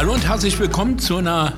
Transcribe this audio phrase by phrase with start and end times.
[0.00, 1.52] Hallo und herzlich willkommen zu einer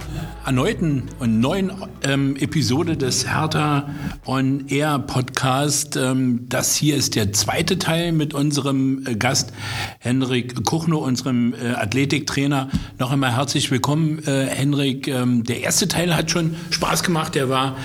[0.44, 1.70] erneuten und neuen
[2.02, 3.88] ähm, Episode des Hertha
[4.26, 5.96] On Air Podcast.
[5.96, 9.52] Ähm, das hier ist der zweite Teil mit unserem äh, Gast
[10.00, 12.68] Henrik Kuchno, unserem äh, Athletiktrainer.
[12.98, 15.06] Noch einmal herzlich willkommen, äh, Henrik.
[15.06, 17.36] Ähm, der erste Teil hat schon Spaß gemacht.
[17.36, 17.76] Der war,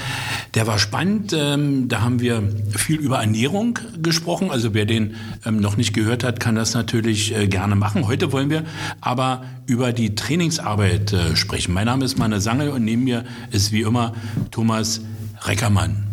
[0.58, 1.36] der war spannend.
[1.38, 2.42] Ähm, da haben wir
[2.76, 4.50] viel über Ernährung gesprochen.
[4.50, 5.14] Also wer den
[5.46, 8.07] ähm, noch nicht gehört hat, kann das natürlich äh, gerne machen.
[8.07, 8.64] Heute wollen wir
[9.00, 11.75] aber über die Trainingsarbeit äh, sprechen.
[11.75, 14.15] Mein Name ist Manne Sangel und neben mir ist wie immer
[14.50, 15.01] Thomas
[15.43, 16.07] Reckermann.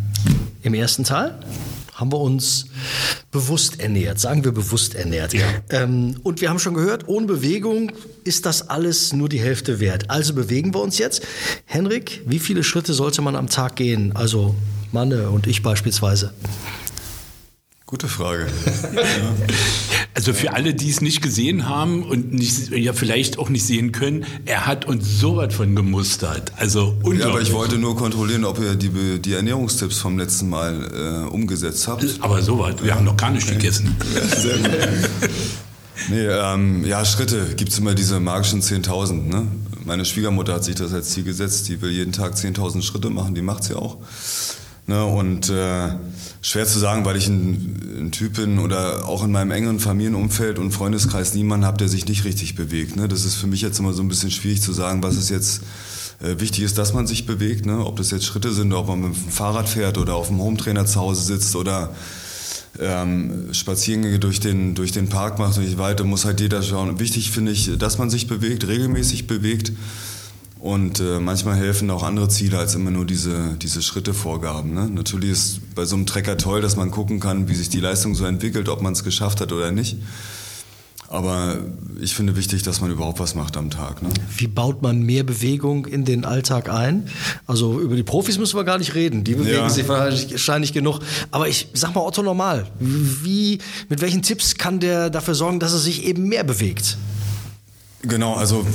[0.63, 1.35] Im ersten Teil
[1.95, 2.67] haben wir uns
[3.31, 5.33] bewusst ernährt, sagen wir bewusst ernährt.
[5.33, 5.47] Ja.
[5.71, 7.93] Ähm, und wir haben schon gehört, ohne Bewegung
[8.25, 10.11] ist das alles nur die Hälfte wert.
[10.11, 11.23] Also bewegen wir uns jetzt.
[11.65, 14.15] Henrik, wie viele Schritte sollte man am Tag gehen?
[14.15, 14.55] Also
[14.93, 16.33] Manne und ich beispielsweise.
[17.95, 18.49] Gute Frage.
[20.17, 23.91] Also für alle, die es nicht gesehen haben und nicht, ja vielleicht auch nicht sehen
[23.91, 26.53] können, er hat uns so was von gemustert.
[26.57, 26.97] Also.
[27.19, 31.29] Ja, aber ich wollte nur kontrollieren, ob ihr die, die Ernährungstipps vom letzten Mal äh,
[31.29, 32.05] umgesetzt habt.
[32.21, 32.95] Aber so was, wir ja.
[32.95, 33.57] haben noch gar nicht okay.
[33.57, 33.97] gegessen.
[34.37, 34.71] Sehr gut.
[36.11, 39.15] nee, ähm, ja, Schritte gibt es immer diese magischen 10.000.
[39.27, 39.49] Ne?
[39.85, 43.35] Meine Schwiegermutter hat sich das als Ziel gesetzt, die will jeden Tag 10.000 Schritte machen,
[43.35, 43.99] die macht sie auch.
[44.87, 45.89] Ne, und äh,
[46.43, 50.59] schwer zu sagen, weil ich ein, ein, Typ bin oder auch in meinem engeren Familienumfeld
[50.59, 52.95] und Freundeskreis niemanden habe, der sich nicht richtig bewegt.
[52.95, 53.09] Ne?
[53.09, 55.63] Das ist für mich jetzt immer so ein bisschen schwierig zu sagen, was ist jetzt
[56.23, 57.65] äh, wichtig ist, dass man sich bewegt.
[57.65, 57.79] Ne?
[57.79, 60.85] Ob das jetzt Schritte sind, ob man mit dem Fahrrad fährt oder auf dem Hometrainer
[60.85, 61.95] zu Hause sitzt oder
[62.79, 67.01] ähm, Spaziergänge durch den, durch den Park macht und ich weiter, muss halt jeder schauen.
[67.01, 69.73] Wichtig finde ich, dass man sich bewegt, regelmäßig bewegt
[70.65, 74.73] und äh, manchmal helfen auch andere Ziele als immer nur diese, diese Schrittevorgaben.
[74.73, 74.89] Ne?
[74.89, 78.15] Natürlich ist bei so einem Trecker toll, dass man gucken kann, wie sich die Leistung
[78.15, 79.99] so entwickelt, ob man es geschafft hat oder nicht.
[81.09, 81.59] Aber
[82.01, 84.03] ich finde wichtig, dass man überhaupt was macht am Tag.
[84.03, 84.09] Ne?
[84.39, 87.11] Wie baut man mehr Bewegung in den Alltag ein?
[87.47, 89.23] Also über die Profis müssen wir gar nicht reden.
[89.23, 89.69] Die bewegen ja.
[89.69, 91.01] sich wahrscheinlich genug.
[91.31, 92.69] Aber ich sag mal Otto normal.
[92.81, 93.59] Wie,
[93.91, 96.97] mit welchen Tipps kann der dafür sorgen, dass er sich eben mehr bewegt?
[98.01, 98.67] Genau, also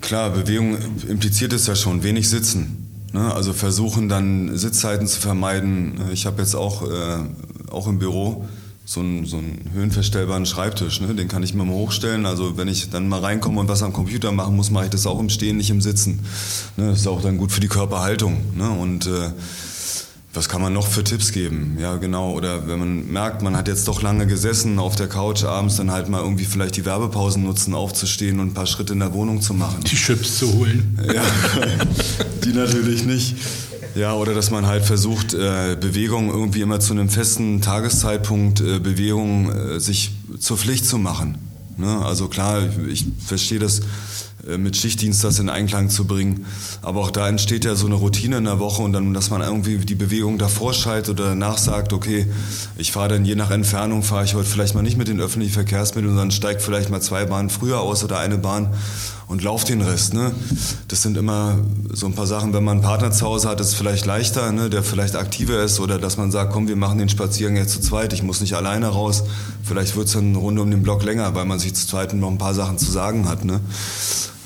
[0.00, 0.76] Klar, Bewegung
[1.08, 2.88] impliziert es ja schon, wenig sitzen.
[3.12, 3.32] Ne?
[3.32, 6.00] Also versuchen dann Sitzzeiten zu vermeiden.
[6.12, 7.18] Ich habe jetzt auch, äh,
[7.70, 8.46] auch im Büro
[8.84, 11.14] so einen, so einen höhenverstellbaren Schreibtisch, ne?
[11.14, 12.24] den kann ich mir mal hochstellen.
[12.26, 15.06] Also wenn ich dann mal reinkomme und was am Computer machen muss, mache ich das
[15.06, 16.20] auch im Stehen, nicht im Sitzen.
[16.76, 16.88] Ne?
[16.88, 18.38] Das ist auch dann gut für die Körperhaltung.
[18.56, 18.70] Ne?
[18.70, 19.30] Und äh,
[20.34, 21.78] was kann man noch für Tipps geben?
[21.80, 22.32] Ja, genau.
[22.32, 25.90] Oder wenn man merkt, man hat jetzt doch lange gesessen auf der Couch abends, dann
[25.90, 29.40] halt mal irgendwie vielleicht die Werbepausen nutzen, aufzustehen und ein paar Schritte in der Wohnung
[29.40, 29.80] zu machen.
[29.84, 30.98] Die Chips zu holen.
[31.12, 31.22] Ja,
[32.44, 33.36] die natürlich nicht.
[33.94, 38.78] Ja, oder dass man halt versucht, äh, Bewegung irgendwie immer zu einem festen Tageszeitpunkt, äh,
[38.78, 41.38] Bewegung äh, sich zur Pflicht zu machen.
[41.78, 42.04] Ne?
[42.04, 43.80] Also klar, ich verstehe das
[44.56, 46.46] mit Schichtdienst das in Einklang zu bringen.
[46.82, 49.40] Aber auch da entsteht ja so eine Routine in der Woche und dann, dass man
[49.40, 52.26] irgendwie die Bewegung davor schaltet oder danach sagt, okay,
[52.76, 55.54] ich fahre dann je nach Entfernung, fahre ich heute vielleicht mal nicht mit den öffentlichen
[55.54, 58.72] Verkehrsmitteln, sondern steige vielleicht mal zwei Bahnen früher aus oder eine Bahn
[59.28, 60.14] und lauf den Rest.
[60.14, 60.32] Ne?
[60.88, 61.58] Das sind immer
[61.92, 64.50] so ein paar Sachen, wenn man einen Partner zu Hause hat, ist es vielleicht leichter,
[64.52, 64.70] ne?
[64.70, 67.80] der vielleicht aktiver ist oder dass man sagt, komm, wir machen den Spaziergang jetzt zu
[67.80, 69.24] zweit, ich muss nicht alleine raus.
[69.62, 72.14] Vielleicht wird es dann eine Runde um den Block länger, weil man sich zu zweit
[72.14, 73.44] noch ein paar Sachen zu sagen hat.
[73.44, 73.60] Ne?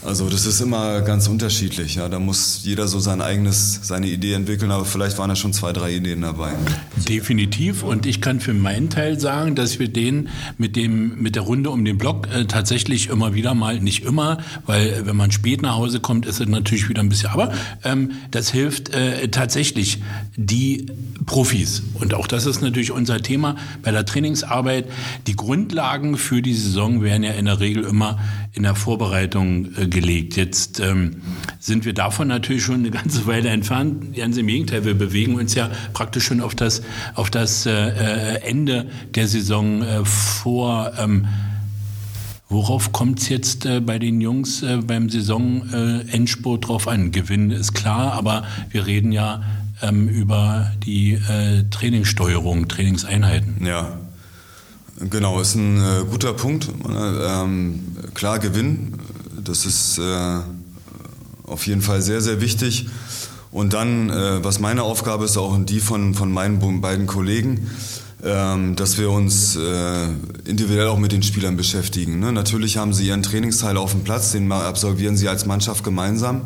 [0.05, 1.95] Also das ist immer ganz unterschiedlich.
[1.95, 2.09] Ja.
[2.09, 5.73] Da muss jeder so sein eigenes, seine Idee entwickeln, aber vielleicht waren da schon zwei,
[5.73, 6.55] drei Ideen dabei.
[7.09, 7.85] Definitiv.
[7.85, 11.71] Und ich kann für meinen Teil sagen, dass wir den mit dem mit der Runde
[11.71, 15.77] um den Block äh, tatsächlich immer wieder mal, nicht immer, weil wenn man spät nach
[15.77, 17.31] Hause kommt, ist es natürlich wieder ein bisschen.
[17.31, 17.53] Aber
[17.85, 20.03] ähm, das hilft äh, tatsächlich
[20.37, 20.87] die
[21.27, 21.83] Profis.
[21.95, 24.87] Und auch das ist natürlich unser Thema bei der Trainingsarbeit.
[25.29, 28.19] Die Grundlagen für die Saison werden ja in der Regel immer
[28.53, 30.37] in der Vorbereitung äh, gelegt.
[30.37, 31.23] Jetzt ähm,
[31.61, 34.17] sind wir davon natürlich schon eine ganze Weile entfernt.
[34.17, 36.83] Ganz im Gegenteil, wir bewegen uns ja praktisch schon auf das,
[37.15, 40.93] auf das äh, äh Ende der Saison äh, vor.
[40.99, 41.27] Ähm,
[42.53, 47.11] Worauf kommt es jetzt äh, bei den Jungs äh, beim Saisonendspurt äh, drauf an?
[47.11, 49.43] Gewinn ist klar, aber wir reden ja
[49.81, 53.65] ähm, über die äh, Trainingssteuerung, Trainingseinheiten.
[53.65, 53.99] Ja,
[55.09, 56.69] genau, ist ein äh, guter Punkt.
[56.87, 57.81] Ähm,
[58.13, 58.99] klar, Gewinn
[59.45, 60.39] das ist äh,
[61.45, 62.89] auf jeden Fall sehr, sehr wichtig.
[63.51, 67.71] Und dann, äh, was meine Aufgabe ist, auch die von, von meinen beiden Kollegen,
[68.25, 70.09] ähm, dass wir uns äh,
[70.45, 72.19] individuell auch mit den Spielern beschäftigen.
[72.21, 72.33] Ne?
[72.33, 76.43] Natürlich haben sie ihren Trainingsteil auf dem Platz, den absolvieren sie als Mannschaft gemeinsam.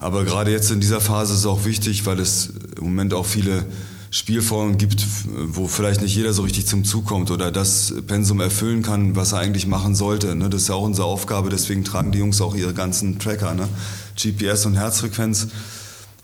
[0.00, 3.26] Aber gerade jetzt in dieser Phase ist es auch wichtig, weil es im Moment auch
[3.26, 3.64] viele
[4.10, 8.82] Spielformen gibt, wo vielleicht nicht jeder so richtig zum Zug kommt oder das Pensum erfüllen
[8.82, 10.34] kann, was er eigentlich machen sollte.
[10.34, 10.48] Ne?
[10.48, 13.68] Das ist ja auch unsere Aufgabe, deswegen tragen die Jungs auch ihre ganzen Tracker, ne?
[14.16, 15.48] GPS und Herzfrequenz.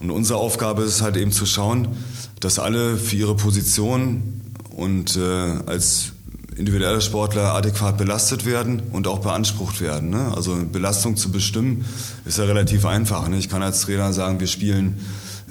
[0.00, 1.88] Und unsere Aufgabe ist halt eben zu schauen,
[2.40, 4.40] dass alle für ihre Position
[4.70, 6.12] und äh, als
[6.56, 10.10] individuelle Sportler adäquat belastet werden und auch beansprucht werden.
[10.10, 10.32] Ne?
[10.34, 11.84] Also Belastung zu bestimmen
[12.24, 13.28] ist ja relativ einfach.
[13.28, 13.38] Ne?
[13.38, 15.00] Ich kann als Trainer sagen, wir spielen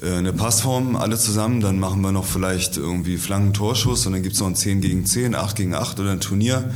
[0.01, 4.41] eine Passform alle zusammen, dann machen wir noch vielleicht irgendwie Flankentorschuss und dann gibt es
[4.41, 6.71] noch ein 10 gegen 10, 8 gegen 8 oder ein Turnier.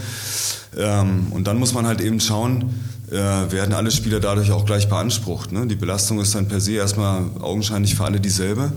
[0.77, 2.73] Ähm, und dann muss man halt eben schauen,
[3.09, 5.51] äh, werden alle Spieler dadurch auch gleich beansprucht.
[5.51, 5.65] Ne?
[5.65, 8.71] Die Belastung ist dann per se erstmal augenscheinlich für alle dieselbe.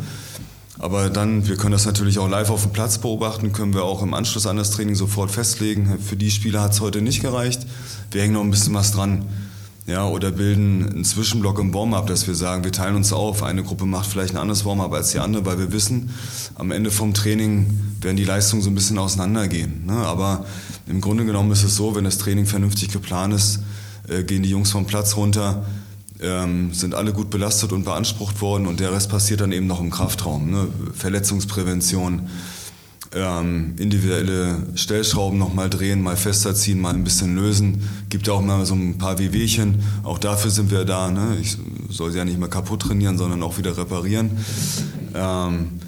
[0.78, 4.02] Aber dann, wir können das natürlich auch live auf dem Platz beobachten, können wir auch
[4.02, 5.98] im Anschluss an das Training sofort festlegen.
[5.98, 7.66] Für die Spieler hat es heute nicht gereicht.
[8.10, 9.26] Wir hängen noch ein bisschen was dran.
[9.90, 13.42] Ja, oder bilden einen Zwischenblock im Warm-up, dass wir sagen, wir teilen uns auf.
[13.42, 16.10] Eine Gruppe macht vielleicht ein anderes Warm-up als die andere, weil wir wissen,
[16.54, 17.66] am Ende vom Training
[18.00, 19.86] werden die Leistungen so ein bisschen auseinandergehen.
[19.86, 19.94] Ne?
[19.94, 20.46] Aber
[20.86, 23.64] im Grunde genommen ist es so, wenn das Training vernünftig geplant ist,
[24.06, 25.66] äh, gehen die Jungs vom Platz runter,
[26.20, 29.80] ähm, sind alle gut belastet und beansprucht worden und der Rest passiert dann eben noch
[29.80, 30.52] im Kraftraum.
[30.52, 30.68] Ne?
[30.94, 32.28] Verletzungsprävention,
[33.12, 37.88] ähm, individuelle Stellschrauben nochmal drehen, mal fester ziehen, mal ein bisschen lösen.
[38.08, 39.82] Gibt ja auch mal so ein paar Wehwehchen.
[40.04, 41.10] Auch dafür sind wir da.
[41.10, 41.36] Ne?
[41.40, 41.56] Ich
[41.88, 44.30] soll sie ja nicht mehr kaputt trainieren, sondern auch wieder reparieren.
[45.14, 45.80] Ähm,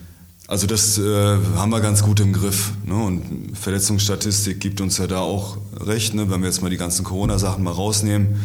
[0.49, 2.73] also das äh, haben wir ganz gut im Griff.
[2.85, 2.95] Ne?
[2.95, 6.29] Und Verletzungsstatistik gibt uns ja da auch recht, ne?
[6.31, 8.41] wenn wir jetzt mal die ganzen Corona-Sachen mal rausnehmen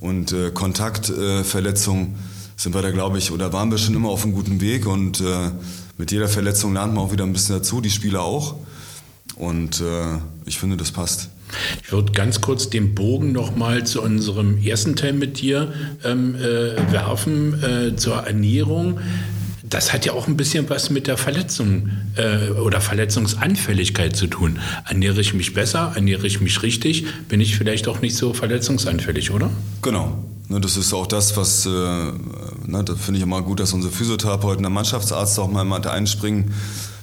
[0.00, 2.16] und äh, Kontaktverletzungen äh,
[2.56, 5.20] sind wir da, glaube ich, oder waren wir schon immer auf einem guten Weg und
[5.20, 5.50] äh,
[5.98, 8.56] mit jeder Verletzung lernt man auch wieder ein bisschen dazu, die Spieler auch.
[9.36, 11.30] Und äh, ich finde, das passt.
[11.82, 15.72] Ich würde ganz kurz den Bogen nochmal zu unserem ersten Teil mit dir
[16.04, 18.98] ähm, äh, werfen, äh, zur Ernährung
[19.74, 24.60] das hat ja auch ein bisschen was mit der Verletzung äh, oder Verletzungsanfälligkeit zu tun.
[24.86, 29.32] Ernähre ich mich besser, ernähre ich mich richtig, bin ich vielleicht auch nicht so verletzungsanfällig,
[29.32, 29.50] oder?
[29.82, 30.24] Genau.
[30.54, 33.92] Ne, das ist auch das, was, äh, ne, da finde ich immer gut, dass unsere
[33.92, 36.52] Physiotherapeuten, der Mannschaftsarzt auch mal einspringen,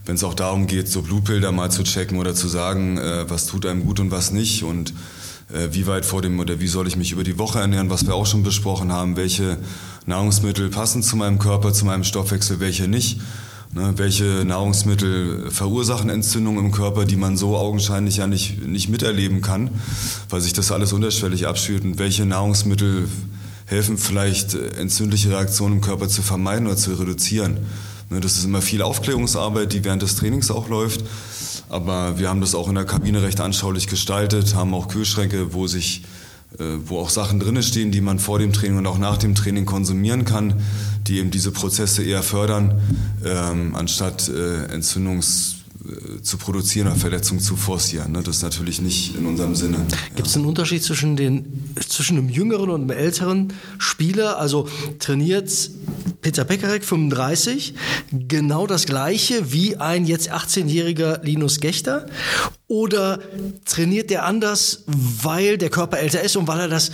[0.06, 3.48] wenn es auch darum geht, so Blutbilder mal zu checken oder zu sagen, äh, was
[3.48, 4.94] tut einem gut und was nicht und
[5.53, 8.07] äh, wie weit vor dem oder wie soll ich mich über die Woche ernähren, was
[8.07, 9.57] wir auch schon besprochen haben, welche
[10.06, 13.19] Nahrungsmittel passen zu meinem Körper, zu meinem Stoffwechsel, welche nicht.
[13.74, 19.42] Ne, welche Nahrungsmittel verursachen Entzündungen im Körper, die man so augenscheinlich ja nicht, nicht miterleben
[19.42, 19.69] kann,
[20.30, 23.07] weil sich das alles unterschwellig abspielt und welche Nahrungsmittel
[23.72, 27.58] helfen vielleicht entzündliche Reaktionen im Körper zu vermeiden oder zu reduzieren.
[28.10, 31.04] Ne, das ist immer viel Aufklärungsarbeit, die während des Trainings auch läuft.
[31.70, 35.68] Aber wir haben das auch in der Kabine recht anschaulich gestaltet, haben auch Kühlschränke, wo
[35.68, 36.04] sich
[36.60, 39.36] äh, wo auch Sachen drin stehen, die man vor dem Training und auch nach dem
[39.36, 40.62] Training konsumieren kann,
[41.08, 42.82] die eben diese Prozesse eher fördern,
[43.24, 45.61] ähm, anstatt äh, Entzündungs äh,
[46.22, 48.12] zu produzieren oder Verletzungen zu forcieren.
[48.12, 48.22] Ne?
[48.24, 49.86] Das ist natürlich nicht in unserem Sinne.
[50.16, 54.38] Gibt es einen Unterschied zwischen, den, zwischen einem jüngeren und einem älteren Spieler?
[54.38, 54.68] Also
[55.00, 55.50] trainiert
[56.22, 57.74] Peter Pekarek, 35,
[58.12, 62.06] genau das gleiche wie ein jetzt 18-jähriger Linus Gechter?
[62.68, 63.19] Oder
[63.66, 66.92] trainiert der anders, weil der Körper älter ist und weil er das, äh,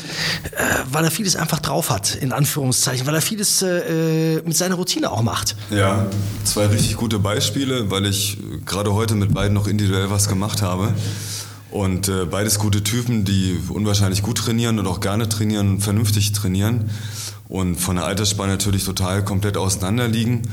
[0.92, 5.12] weil er vieles einfach drauf hat, in Anführungszeichen, weil er vieles äh, mit seiner Routine
[5.12, 5.56] auch macht?
[5.70, 6.08] Ja,
[6.46, 10.94] zwei richtig gute Beispiele, weil ich gerade heute mit beiden noch individuell was gemacht habe.
[11.72, 16.32] Und äh, beides gute Typen, die unwahrscheinlich gut trainieren und auch gerne trainieren und vernünftig
[16.32, 16.90] trainieren
[17.50, 20.44] und von der Altersspanne natürlich total komplett auseinander liegen.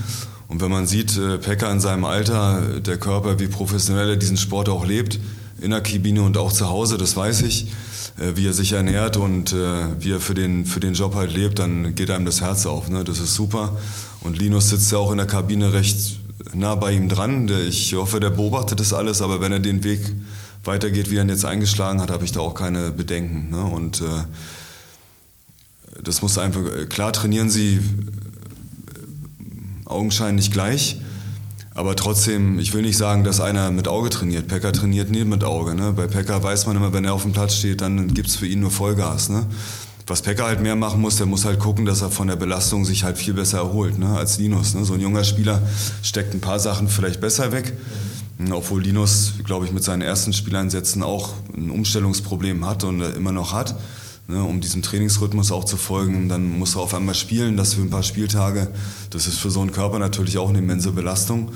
[0.49, 4.37] Und wenn man sieht, äh, Pekka in seinem Alter, der Körper, wie professionell er diesen
[4.37, 5.19] Sport auch lebt,
[5.61, 7.69] in der Kabine und auch zu Hause, das weiß ich,
[8.19, 9.57] äh, wie er sich ernährt und äh,
[10.01, 12.89] wie er für den, für den Job halt lebt, dann geht einem das Herz auf.
[12.89, 13.05] Ne?
[13.05, 13.77] Das ist super.
[14.21, 16.19] Und Linus sitzt ja auch in der Kabine recht
[16.53, 17.49] nah bei ihm dran.
[17.69, 20.01] Ich hoffe, der beobachtet das alles, aber wenn er den Weg
[20.65, 23.51] weitergeht, wie er ihn jetzt eingeschlagen hat, habe ich da auch keine Bedenken.
[23.51, 23.63] Ne?
[23.63, 24.05] Und äh,
[26.03, 27.81] das muss einfach, klar trainieren sie
[29.85, 31.01] augenscheinlich gleich.
[31.77, 34.47] Aber trotzdem, ich will nicht sagen, dass einer mit Auge trainiert.
[34.47, 35.75] Pekka trainiert nie mit Auge.
[35.75, 35.93] Ne?
[35.93, 38.47] Bei Pekka weiß man immer, wenn er auf dem Platz steht, dann gibt es für
[38.47, 39.29] ihn nur Vollgas.
[39.29, 39.45] Ne?
[40.07, 42.85] Was Pekka halt mehr machen muss, der muss halt gucken, dass er von der Belastung
[42.85, 44.17] sich halt viel besser erholt ne?
[44.17, 44.75] als Linus.
[44.75, 44.85] Ne?
[44.85, 45.63] So ein junger Spieler
[46.03, 47.73] steckt ein paar Sachen vielleicht besser weg.
[48.51, 53.53] Obwohl Linus, glaube ich, mit seinen ersten Spieleinsätzen auch ein Umstellungsproblem hat und immer noch
[53.53, 53.77] hat
[54.29, 56.29] ne, um diesem Trainingsrhythmus auch zu folgen.
[56.29, 58.69] Dann muss er auf einmal spielen, das für ein paar Spieltage.
[59.11, 61.53] Das ist für so einen Körper natürlich auch eine immense Belastung.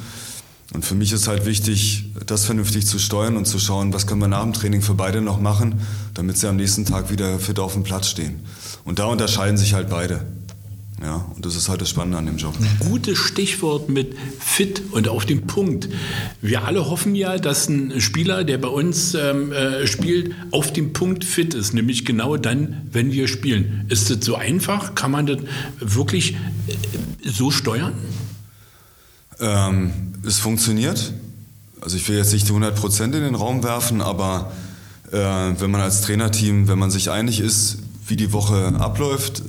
[0.74, 4.20] Und für mich ist halt wichtig, das vernünftig zu steuern und zu schauen, was können
[4.20, 5.80] wir nach dem Training für beide noch machen,
[6.12, 8.40] damit sie am nächsten Tag wieder fit auf dem Platz stehen.
[8.84, 10.26] Und da unterscheiden sich halt beide.
[11.00, 12.54] Ja, und das ist halt das Spannende an dem Job.
[12.80, 15.88] Gutes Stichwort mit fit und auf den Punkt.
[16.42, 20.92] Wir alle hoffen ja, dass ein Spieler, der bei uns ähm, äh, spielt, auf dem
[20.92, 23.86] Punkt fit ist, nämlich genau dann, wenn wir spielen.
[23.88, 24.96] Ist das so einfach?
[24.96, 25.38] Kann man das
[25.78, 26.32] wirklich
[26.66, 26.74] äh,
[27.24, 27.92] so steuern?
[29.38, 29.92] Ähm,
[30.26, 31.12] es funktioniert.
[31.80, 34.52] Also ich will jetzt nicht die 100 Prozent in den Raum werfen, aber
[35.12, 39.42] äh, wenn man als Trainerteam, wenn man sich einig ist, wie die Woche abläuft, äh,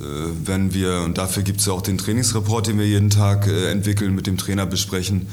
[0.46, 3.72] wenn wir, und dafür gibt es ja auch den Trainingsreport, den wir jeden Tag äh,
[3.72, 5.28] entwickeln, mit dem Trainer besprechen,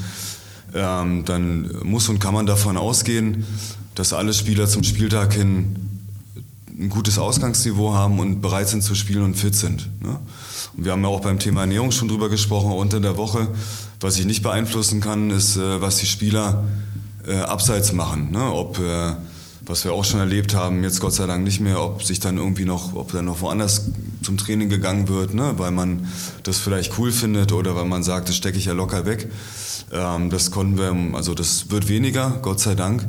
[0.75, 3.45] ähm, dann muss und kann man davon ausgehen,
[3.95, 5.77] dass alle Spieler zum Spieltag hin
[6.79, 9.89] ein gutes Ausgangsniveau haben und bereit sind zu spielen und fit sind.
[10.03, 10.19] Ne?
[10.77, 13.49] Wir haben ja auch beim Thema Ernährung schon drüber gesprochen, unter der Woche.
[14.01, 16.65] Was ich nicht beeinflussen kann, ist, äh, was die Spieler
[17.49, 18.31] abseits machen.
[18.31, 18.53] Ne?
[18.53, 18.79] Ob
[19.69, 22.37] was wir auch schon erlebt haben, jetzt Gott sei Dank nicht mehr, ob sich dann
[22.37, 23.91] irgendwie noch, ob dann noch woanders
[24.23, 25.55] zum Training gegangen wird, ne?
[25.57, 26.07] weil man
[26.45, 29.29] das vielleicht cool findet oder weil man sagt, das stecke ich ja locker weg.
[29.93, 33.07] Ähm, das konnten wir, also das wird weniger, Gott sei Dank.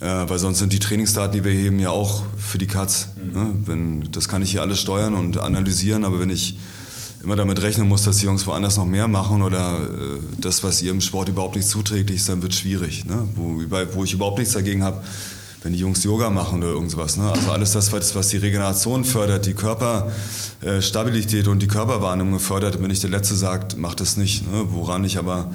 [0.00, 3.08] Äh, weil sonst sind die Trainingsdaten, die wir heben, ja auch für die Katz.
[3.16, 3.50] Ne?
[3.64, 6.58] Wenn, das kann ich hier alles steuern und analysieren, aber wenn ich
[7.24, 10.82] immer damit rechnen muss, dass die Jungs woanders noch mehr machen oder äh, das, was
[10.82, 13.04] ihrem Sport überhaupt nicht zuträglich ist, dann wird schwierig.
[13.06, 13.26] Ne?
[13.34, 13.60] Wo,
[13.94, 15.02] wo ich überhaupt nichts dagegen habe,
[15.62, 17.16] wenn die Jungs Yoga machen oder irgendwas.
[17.16, 17.30] Ne?
[17.30, 23.00] Also alles das, was die Regeneration fördert, die Körperstabilität und die Körperwahrnehmung fördert, wenn ich
[23.00, 24.46] der Letzte sagt, macht das nicht.
[24.50, 24.66] Ne?
[24.68, 25.50] Woran ich aber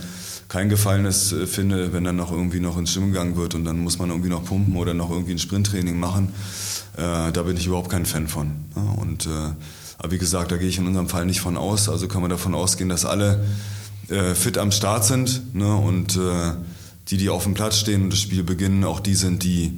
[0.49, 3.79] kein Gefallenes äh, finde, wenn dann noch irgendwie noch ins Schwimmen gegangen wird und dann
[3.79, 6.33] muss man irgendwie noch pumpen oder noch irgendwie ein Sprinttraining machen.
[6.97, 8.47] Äh, da bin ich überhaupt kein Fan von.
[8.75, 8.83] Ne?
[8.99, 9.51] Und, äh,
[9.99, 11.89] aber wie gesagt, da gehe ich in unserem Fall nicht von aus.
[11.89, 13.45] Also kann man davon ausgehen, dass alle
[14.07, 15.75] äh, fit am Start sind ne?
[15.75, 16.53] und äh,
[17.09, 19.77] die, die auf dem Platz stehen und das Spiel beginnen, auch die sind, die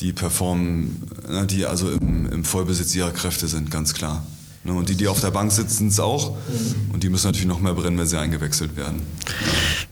[0.00, 4.26] die performen, ne, die also im, im Vollbesitz ihrer Kräfte sind, ganz klar.
[4.66, 6.32] Ne, und die, die auf der Bank sitzen, es auch.
[6.32, 6.90] Mhm.
[6.92, 9.02] Und die müssen natürlich noch mehr brennen, wenn sie eingewechselt werden.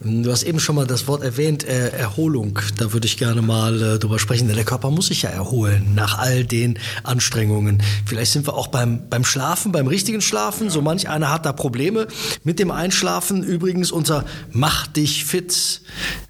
[0.01, 2.59] Du hast eben schon mal das Wort erwähnt, äh, Erholung.
[2.77, 5.95] Da würde ich gerne mal äh, drüber sprechen, denn der Körper muss sich ja erholen
[5.95, 7.83] nach all den Anstrengungen.
[8.05, 10.71] Vielleicht sind wir auch beim, beim Schlafen, beim richtigen Schlafen.
[10.71, 12.09] So manch einer hat da Probleme
[12.43, 13.45] mit dem Einschlafen.
[13.45, 15.83] Übrigens unter mach dich fit,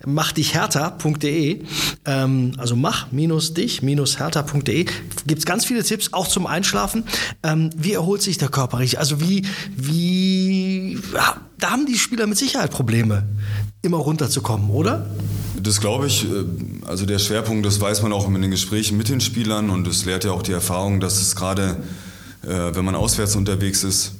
[0.06, 1.64] mach dich härter.de,
[2.04, 4.84] ähm, also mach minus dich minus härter.de,
[5.26, 7.04] gibt es ganz viele Tipps auch zum Einschlafen.
[7.42, 8.98] Ähm, wie erholt sich der Körper richtig?
[8.98, 9.44] Also wie,
[9.76, 10.98] wie,
[11.58, 13.24] da haben die Spieler mit Sicherheit Probleme,
[13.82, 15.06] immer runterzukommen, oder?
[15.60, 16.44] Das glaube ich, äh,
[16.86, 20.04] also der Schwerpunkt, das weiß man auch in den Gesprächen mit den Spielern und es
[20.04, 21.76] lehrt ja auch die Erfahrung, dass es gerade,
[22.42, 24.12] äh, wenn man auswärts unterwegs ist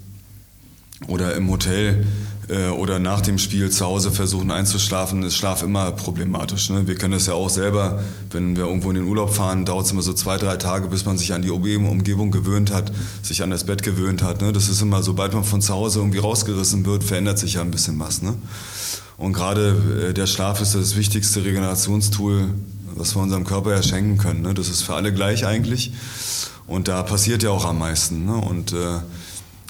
[1.06, 2.06] oder im Hotel,
[2.48, 6.70] äh, oder nach dem Spiel zu Hause versuchen einzuschlafen, ist Schlaf immer problematisch.
[6.70, 6.86] Ne?
[6.86, 9.92] Wir kennen das ja auch selber, wenn wir irgendwo in den Urlaub fahren, dauert es
[9.92, 13.50] immer so zwei, drei Tage, bis man sich an die Umgebung gewöhnt hat, sich an
[13.50, 14.42] das Bett gewöhnt hat.
[14.42, 14.52] Ne?
[14.52, 17.70] Das ist immer, sobald man von zu Hause irgendwie rausgerissen wird, verändert sich ja ein
[17.70, 18.22] bisschen was.
[18.22, 18.34] Ne?
[19.16, 22.48] Und gerade äh, der Schlaf ist das wichtigste Regenerationstool,
[22.94, 24.42] was wir unserem Körper ja schenken können.
[24.42, 24.54] Ne?
[24.54, 25.92] Das ist für alle gleich eigentlich.
[26.66, 28.24] Und da passiert ja auch am meisten.
[28.24, 28.36] Ne?
[28.36, 28.98] Und äh,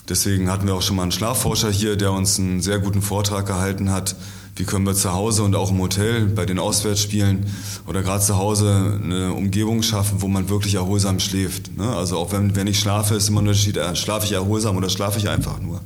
[0.08, 3.46] Deswegen hatten wir auch schon mal einen Schlafforscher hier, der uns einen sehr guten Vortrag
[3.46, 4.16] gehalten hat.
[4.56, 7.46] Wie können wir zu Hause und auch im Hotel bei den Auswärtsspielen
[7.88, 11.76] oder gerade zu Hause eine Umgebung schaffen, wo man wirklich erholsam schläft.
[11.76, 11.88] Ne?
[11.96, 14.90] Also auch wenn, wenn ich schlafe, ist immer ein Unterschied, äh, schlafe ich erholsam oder
[14.90, 15.80] schlafe ich einfach nur.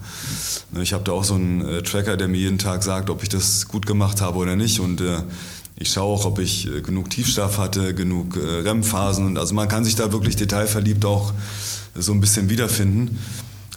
[0.72, 3.22] Ne, ich habe da auch so einen äh, Tracker, der mir jeden Tag sagt, ob
[3.22, 4.80] ich das gut gemacht habe oder nicht.
[4.80, 5.22] Und äh,
[5.78, 9.38] ich schaue auch, ob ich genug Tiefschlaf hatte, genug REM-Phasen.
[9.38, 11.32] Also man kann sich da wirklich detailverliebt auch
[11.94, 13.16] so ein bisschen wiederfinden.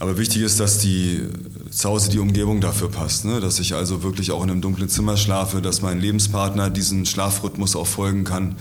[0.02, 1.22] Aber wichtig ist, dass die
[1.70, 3.40] zu Hause die Umgebung dafür passt, ne?
[3.40, 7.76] dass ich also wirklich auch in einem dunklen Zimmer schlafe, dass mein Lebenspartner diesen Schlafrhythmus
[7.76, 8.56] auch folgen kann,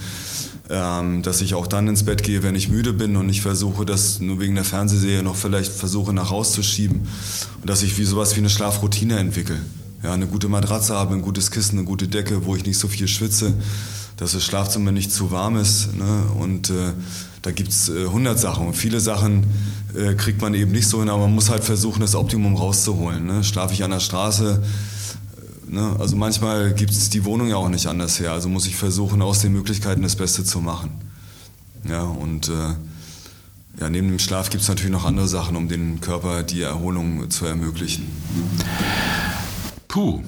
[0.68, 3.86] ähm, dass ich auch dann ins Bett gehe, wenn ich müde bin und nicht versuche,
[3.86, 7.08] das nur wegen der Fernsehserie noch vielleicht versuche nach Hause zu schieben
[7.62, 9.56] und dass ich wie sowas wie eine Schlafroutine entwickle.
[10.02, 12.86] Ja, eine gute Matratze habe, ein gutes Kissen, eine gute Decke, wo ich nicht so
[12.86, 13.54] viel schwitze,
[14.18, 16.24] dass das Schlafzimmer nicht zu warm ist ne?
[16.38, 16.92] und äh,
[17.42, 19.46] da gibt es äh, 100 Sachen und viele Sachen
[19.94, 23.26] äh, kriegt man eben nicht so hin, aber man muss halt versuchen, das Optimum rauszuholen.
[23.26, 23.44] Ne?
[23.44, 24.62] Schlafe ich an der Straße,
[25.68, 25.96] äh, ne?
[25.98, 29.22] also manchmal gibt es die Wohnung ja auch nicht anders her, also muss ich versuchen,
[29.22, 30.90] aus den Möglichkeiten das Beste zu machen.
[31.88, 32.74] Ja, und äh,
[33.80, 37.30] ja, neben dem Schlaf gibt es natürlich noch andere Sachen, um dem Körper die Erholung
[37.30, 38.06] zu ermöglichen.
[39.88, 40.20] Puh,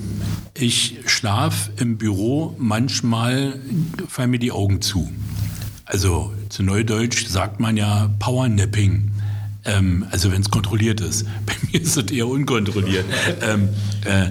[0.55, 3.61] ich schlafe im Büro, manchmal
[4.09, 5.13] fallen mir die Augen zu.
[5.85, 9.11] Also zu Neudeutsch sagt man ja Powernapping.
[9.65, 11.25] Ähm, also wenn es kontrolliert ist.
[11.47, 13.07] Bei mir ist es eher unkontrolliert.
[13.41, 13.71] ähm,
[14.05, 14.29] äh,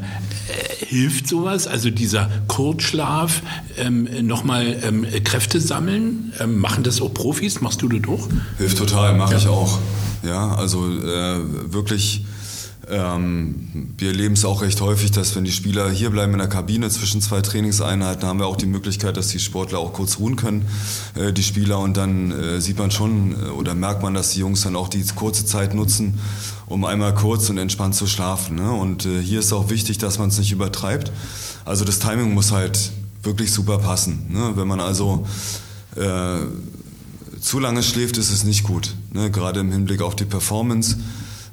[0.86, 1.66] hilft sowas?
[1.66, 3.42] Also dieser Kurzschlaf,
[3.78, 6.32] ähm, nochmal ähm, Kräfte sammeln?
[6.40, 7.60] Ähm, machen das auch Profis?
[7.60, 8.28] Machst du das auch?
[8.60, 9.40] Hilft total, mache ja.
[9.40, 9.80] ich auch.
[10.22, 11.40] Ja, also äh,
[11.74, 12.24] wirklich
[12.92, 16.50] Ähm, wir erleben es auch recht häufig, dass wenn die Spieler hier bleiben in der
[16.50, 20.36] Kabine zwischen zwei Trainingseinheiten, haben wir auch die Möglichkeit, dass die Sportler auch kurz ruhen
[20.36, 20.68] können,
[21.16, 21.80] äh, die Spieler.
[21.80, 24.90] Und dann äh, sieht man schon äh, oder merkt man, dass die Jungs dann auch
[24.90, 26.20] die kurze Zeit nutzen,
[26.68, 28.58] um einmal kurz und entspannt zu schlafen.
[28.58, 28.70] Ne?
[28.70, 31.14] Und äh, hier ist auch wichtig, dass man es nicht übertreibt.
[31.64, 32.92] Also das Timing muss halt
[33.24, 34.26] wirklich super passen.
[34.30, 34.52] Ne?
[34.56, 35.26] Wenn man also
[35.96, 36.40] äh,
[37.40, 38.96] zu lange schläft, ist es nicht gut.
[39.14, 39.32] Ne?
[39.32, 40.98] Gerade im Hinblick auf die Performance.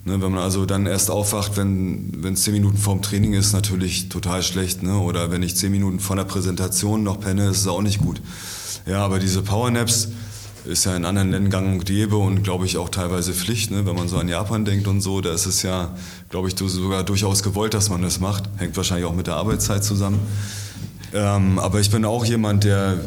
[0.09, 4.09] Ne, wenn man also dann erst aufwacht, wenn es zehn Minuten vorm Training ist, natürlich
[4.09, 4.83] total schlecht.
[4.83, 4.99] Ne?
[4.99, 8.23] Oder wenn ich zehn Minuten vor der Präsentation noch penne, ist es auch nicht gut.
[8.87, 10.09] Ja, aber diese Powernaps
[10.65, 13.71] ist ja in anderen Ländern gang und gäbe und glaube ich auch teilweise Pflicht.
[13.71, 13.85] Ne?
[13.85, 15.95] Wenn man so an Japan denkt und so, da ist es ja,
[16.31, 18.45] glaube ich, sogar durchaus gewollt, dass man das macht.
[18.57, 20.21] Hängt wahrscheinlich auch mit der Arbeitszeit zusammen.
[21.13, 22.99] Ähm, aber ich bin auch jemand, der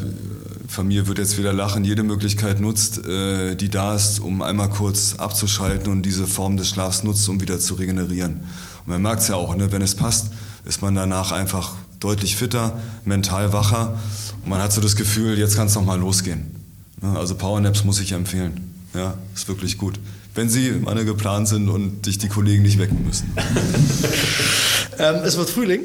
[0.72, 5.16] Familie wird jetzt wieder lachen, jede Möglichkeit nutzt, äh, die da ist, um einmal kurz
[5.18, 8.40] abzuschalten und diese Form des Schlafs nutzt, um wieder zu regenerieren.
[8.80, 10.30] Und man merkt es ja auch, ne, wenn es passt,
[10.64, 13.98] ist man danach einfach deutlich fitter, mental wacher
[14.44, 16.56] und man hat so das Gefühl, jetzt kann es nochmal losgehen.
[17.02, 18.72] Ne, also Powernaps muss ich empfehlen.
[18.94, 20.00] Ja, ist wirklich gut.
[20.34, 23.30] Wenn sie meine geplant sind und dich die Kollegen nicht wecken müssen.
[24.98, 25.80] ähm, es wird Frühling.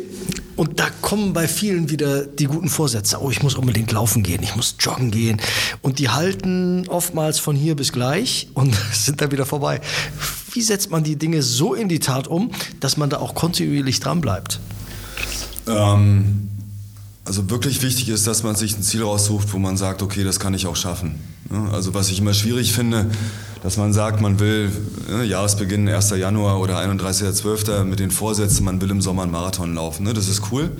[0.57, 3.21] Und da kommen bei vielen wieder die guten Vorsätze.
[3.21, 5.39] Oh, ich muss unbedingt laufen gehen, ich muss joggen gehen.
[5.83, 9.79] Und die halten oftmals von hier bis gleich und sind dann wieder vorbei.
[10.51, 13.99] Wie setzt man die Dinge so in die Tat um, dass man da auch kontinuierlich
[13.99, 14.59] dran bleibt?
[15.67, 16.49] Ähm,
[17.27, 20.39] also wirklich wichtig ist, dass man sich ein Ziel raussucht, wo man sagt, okay, das
[20.39, 21.15] kann ich auch schaffen.
[21.73, 23.05] Also was ich immer schwierig finde,
[23.63, 24.71] dass man sagt, man will
[25.09, 26.11] ne, Jahresbeginn 1.
[26.11, 27.83] Januar oder 31.12.
[27.83, 30.03] mit den Vorsätzen, man will im Sommer einen Marathon laufen.
[30.05, 30.13] Ne?
[30.13, 30.71] Das ist cool.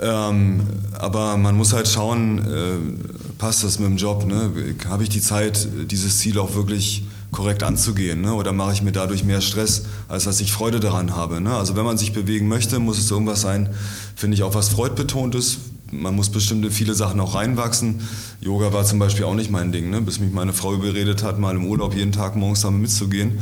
[0.00, 0.62] Ähm,
[0.98, 4.26] aber man muss halt schauen, äh, passt das mit dem Job?
[4.26, 4.50] Ne?
[4.88, 8.20] Habe ich die Zeit, dieses Ziel auch wirklich korrekt anzugehen?
[8.20, 8.34] Ne?
[8.34, 11.40] Oder mache ich mir dadurch mehr Stress, als dass ich Freude daran habe?
[11.40, 11.54] Ne?
[11.54, 13.70] Also wenn man sich bewegen möchte, muss es irgendwas sein,
[14.16, 15.58] finde ich, auch was freudbetontes,
[15.92, 18.00] man muss bestimmte viele Sachen auch reinwachsen.
[18.40, 20.00] Yoga war zum Beispiel auch nicht mein Ding, ne?
[20.00, 23.40] bis mich meine Frau überredet hat, mal im Urlaub jeden Tag morgens damit mitzugehen.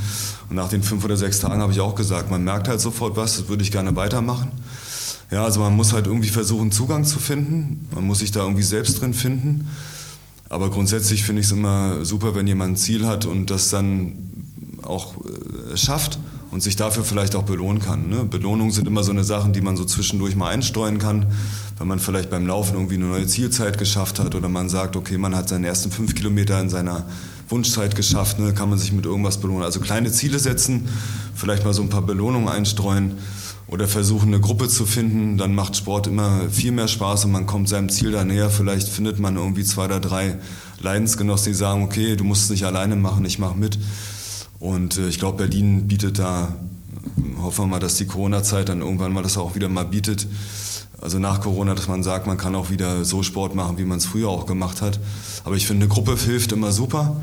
[0.49, 3.17] Und nach den fünf oder sechs Tagen habe ich auch gesagt, man merkt halt sofort
[3.17, 4.51] was, das würde ich gerne weitermachen.
[5.31, 7.87] Ja, also man muss halt irgendwie versuchen, Zugang zu finden.
[7.95, 9.69] Man muss sich da irgendwie selbst drin finden.
[10.49, 14.15] Aber grundsätzlich finde ich es immer super, wenn jemand ein Ziel hat und das dann
[14.83, 16.19] auch äh, schafft
[16.51, 18.09] und sich dafür vielleicht auch belohnen kann.
[18.09, 18.25] Ne?
[18.25, 21.27] Belohnungen sind immer so eine Sache, die man so zwischendurch mal einstreuen kann,
[21.79, 25.19] wenn man vielleicht beim Laufen irgendwie eine neue Zielzeit geschafft hat oder man sagt, okay,
[25.19, 27.05] man hat seine ersten fünf Kilometer in seiner
[27.49, 28.55] Wunschzeit geschafft, ne?
[28.55, 29.65] kann man sich mit irgendwas belohnen.
[29.65, 30.89] Also kleine Ziele setzen,
[31.35, 33.13] vielleicht mal so ein paar Belohnungen einstreuen
[33.69, 37.47] oder versuchen, eine Gruppe zu finden, dann macht Sport immer viel mehr Spaß und man
[37.47, 38.49] kommt seinem Ziel da näher.
[38.49, 40.39] Vielleicht findet man irgendwie zwei oder drei
[40.81, 43.79] Leidensgenossen, die sagen, okay, du musst es nicht alleine machen, ich mache mit.
[44.59, 46.57] Und äh, ich glaube, Berlin bietet da,
[47.43, 50.27] hoffen wir mal, dass die Corona-Zeit dann irgendwann mal das auch wieder mal bietet.
[51.01, 53.99] Also nach Corona, dass man sagt, man kann auch wieder so Sport machen, wie man
[53.99, 54.99] es früher auch gemacht hat.
[55.45, 57.21] Aber ich finde, eine Gruppe hilft immer super.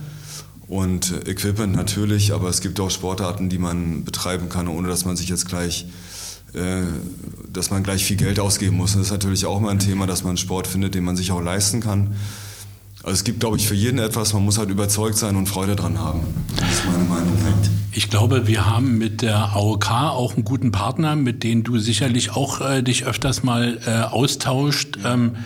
[0.68, 5.16] Und Equipment natürlich, aber es gibt auch Sportarten, die man betreiben kann, ohne dass man
[5.16, 6.15] sich jetzt gleich, äh,
[7.52, 8.94] dass man gleich viel Geld ausgeben muss.
[8.94, 11.42] Das ist natürlich auch mal ein Thema, dass man Sport findet, den man sich auch
[11.42, 12.16] leisten kann.
[13.04, 14.34] Also es gibt, glaube ich, für jeden etwas.
[14.34, 16.22] Man muss halt überzeugt sein und Freude dran haben.
[16.56, 17.36] Das ist meine Meinung.
[17.98, 22.32] Ich glaube, wir haben mit der AOK auch einen guten Partner, mit dem du sicherlich
[22.32, 25.00] auch äh, dich öfters mal äh, austauscht.
[25.06, 25.38] Ähm,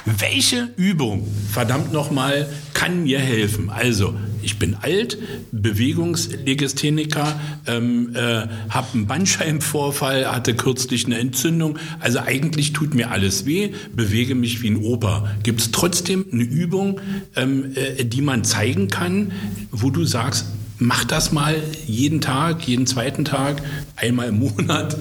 [0.05, 3.71] Welche Übung, verdammt nochmal, kann mir helfen?
[3.71, 5.19] Also, ich bin alt,
[5.51, 11.79] Bewegungslegistheniker, ähm, äh, habe einen Bandscheibenvorfall, hatte kürzlich eine Entzündung.
[11.99, 15.29] Also eigentlich tut mir alles weh, bewege mich wie ein Opa.
[15.43, 17.01] Gibt es trotzdem eine Übung,
[17.35, 19.33] ähm, äh, die man zeigen kann,
[19.73, 20.47] wo du sagst,
[20.79, 23.63] mach das mal jeden Tag, jeden zweiten Tag,
[23.97, 24.97] einmal im Monat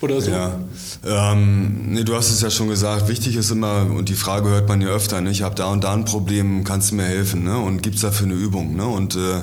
[0.00, 0.30] oder so?
[0.30, 0.58] Ja,
[1.04, 4.68] ähm, nee, du hast es ja schon gesagt, wichtig ist immer, und die Frage hört
[4.68, 5.30] man ja öfter, ne?
[5.30, 7.44] ich habe da und da ein Problem, kannst du mir helfen?
[7.44, 7.58] Ne?
[7.58, 8.76] Und gibt es dafür eine Übung?
[8.76, 8.86] Ne?
[8.86, 9.42] Und äh,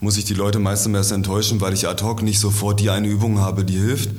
[0.00, 3.08] muss ich die Leute meistens erst enttäuschen, weil ich ad hoc nicht sofort die eine
[3.08, 4.10] Übung habe, die hilft.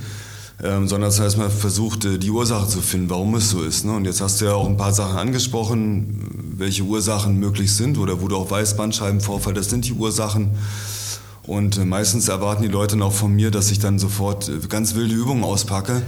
[0.61, 3.85] ähm, sondern das heißt, man versucht, äh, die Ursache zu finden, warum es so ist.
[3.85, 3.93] Ne?
[3.93, 8.21] Und jetzt hast du ja auch ein paar Sachen angesprochen, welche Ursachen möglich sind oder
[8.21, 10.51] wo du auch weißt, Bandscheibenvorfall, das sind die Ursachen.
[11.49, 14.93] Und äh, meistens erwarten die Leute noch von mir, dass ich dann sofort äh, ganz
[14.93, 16.03] wilde Übungen auspacke.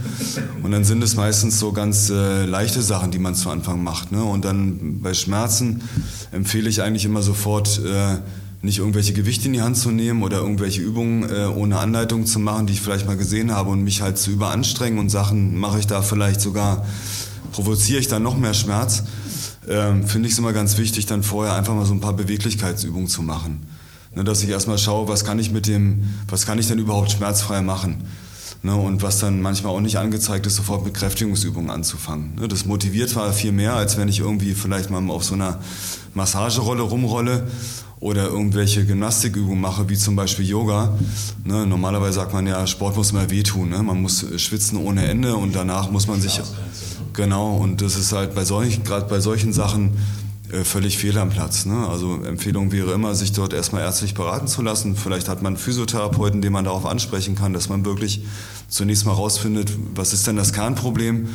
[0.62, 4.12] Und dann sind es meistens so ganz äh, leichte Sachen, die man zu Anfang macht.
[4.12, 4.22] Ne?
[4.22, 5.82] Und dann bei Schmerzen
[6.30, 8.18] empfehle ich eigentlich immer sofort, äh,
[8.64, 12.38] nicht irgendwelche Gewichte in die Hand zu nehmen oder irgendwelche Übungen äh, ohne Anleitung zu
[12.38, 15.80] machen, die ich vielleicht mal gesehen habe und mich halt zu überanstrengen und Sachen mache
[15.80, 16.86] ich da vielleicht sogar,
[17.50, 19.02] provoziere ich dann noch mehr Schmerz,
[19.68, 23.08] ähm, finde ich es immer ganz wichtig, dann vorher einfach mal so ein paar Beweglichkeitsübungen
[23.08, 23.66] zu machen.
[24.14, 27.12] Ne, dass ich erstmal schaue, was kann ich mit dem, was kann ich denn überhaupt
[27.12, 28.04] schmerzfrei machen?
[28.62, 32.34] Ne, und was dann manchmal auch nicht angezeigt ist, sofort mit Kräftigungsübungen anzufangen.
[32.36, 35.60] Ne, das motiviert zwar viel mehr, als wenn ich irgendwie vielleicht mal auf so einer
[36.14, 37.46] Massagerolle rumrolle
[38.00, 40.92] oder irgendwelche Gymnastikübungen mache, wie zum Beispiel Yoga.
[41.44, 43.70] Ne, normalerweise sagt man ja, Sport muss immer wehtun.
[43.70, 43.82] Ne?
[43.82, 46.40] Man muss schwitzen ohne Ende und danach muss man sich.
[47.14, 50.21] Genau, und das ist halt bei solchen, gerade bei solchen Sachen äh,
[50.64, 51.64] völlig fehl am Platz.
[51.64, 51.88] Ne?
[51.88, 54.96] Also Empfehlung wäre immer, sich dort erstmal ärztlich beraten zu lassen.
[54.96, 58.24] Vielleicht hat man einen Physiotherapeuten, den man darauf ansprechen kann, dass man wirklich
[58.68, 61.28] zunächst mal rausfindet, was ist denn das Kernproblem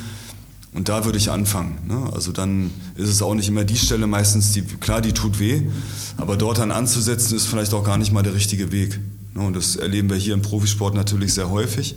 [0.73, 1.80] und da würde ich anfangen.
[1.88, 2.10] Ne?
[2.13, 5.63] Also dann ist es auch nicht immer die Stelle meistens, die, klar, die tut weh,
[6.17, 8.99] aber dort dann anzusetzen ist vielleicht auch gar nicht mal der richtige Weg.
[9.34, 9.41] Ne?
[9.41, 11.95] Und das erleben wir hier im Profisport natürlich sehr häufig.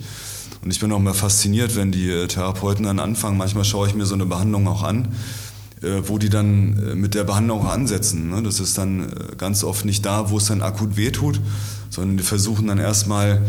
[0.63, 3.37] Und ich bin auch mal fasziniert, wenn die äh, Therapeuten dann anfangen.
[3.37, 5.07] Manchmal schaue ich mir so eine Behandlung auch an, äh,
[6.03, 8.29] wo die dann äh, mit der Behandlung ansetzen.
[8.29, 8.43] Ne?
[8.43, 11.39] Das ist dann ganz oft nicht da, wo es dann akut weh tut,
[11.89, 13.41] sondern die versuchen dann erstmal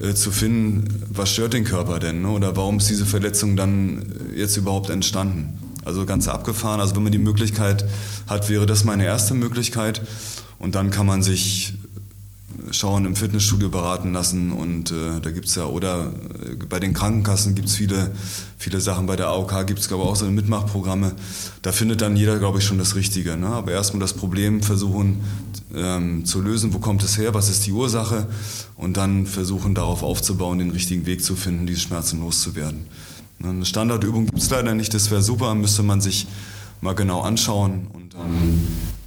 [0.00, 2.28] äh, zu finden, was stört den Körper denn ne?
[2.28, 4.02] oder warum ist diese Verletzung dann
[4.34, 5.58] äh, jetzt überhaupt entstanden.
[5.84, 6.80] Also ganz abgefahren.
[6.80, 7.84] Also wenn man die Möglichkeit
[8.26, 10.02] hat, wäre das meine erste Möglichkeit.
[10.58, 11.74] Und dann kann man sich
[12.70, 16.12] schauen, im Fitnessstudio beraten lassen und äh, da es ja, oder
[16.44, 18.12] äh, bei den Krankenkassen gibt es viele,
[18.58, 21.12] viele Sachen, bei der AOK gibt es glaube ich auch so Mitmachprogramme,
[21.62, 23.36] da findet dann jeder glaube ich schon das Richtige.
[23.36, 23.48] Ne?
[23.48, 25.20] Aber erstmal das Problem versuchen
[25.74, 28.26] ähm, zu lösen, wo kommt es her, was ist die Ursache
[28.76, 32.86] und dann versuchen darauf aufzubauen, den richtigen Weg zu finden, diese Schmerzen loszuwerden.
[33.38, 36.26] Ne, eine Standardübung gibt es leider nicht, das wäre super, müsste man sich
[36.80, 38.58] mal genau anschauen und dann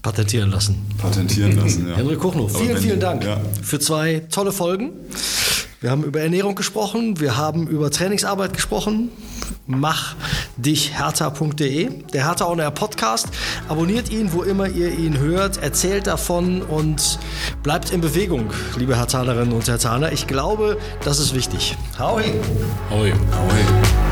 [0.02, 0.76] patentieren lassen.
[0.98, 1.96] Patentieren lassen, ja.
[1.96, 3.40] Henrik Kuchnow, vielen, vielen Dank ja.
[3.62, 4.92] für zwei tolle Folgen.
[5.82, 9.10] Wir haben über Ernährung gesprochen, wir haben über Trainingsarbeit gesprochen.
[9.66, 10.16] Mach
[10.58, 13.28] dich hertha.de, der Hertha On Air Podcast.
[13.70, 17.20] Abonniert ihn, wo immer ihr ihn hört, erzählt davon und
[17.64, 20.12] bleibt in Bewegung, liebe Hertanerinnen und Hertaner.
[20.12, 21.78] Ich glaube, das ist wichtig.
[21.98, 22.34] Hau he.
[22.90, 23.12] Hau he.
[23.12, 24.09] Hau he.